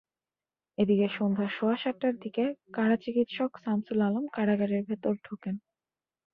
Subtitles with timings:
[0.77, 2.43] এদিকে সন্ধ্যা সোয়া সাতটার দিকে
[2.73, 5.55] কারা চিকিৎসক শামসুল আলম কারাগারের ভেতর ঢোকেন।